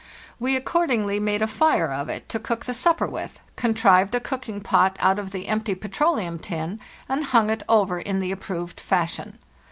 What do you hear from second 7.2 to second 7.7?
hung it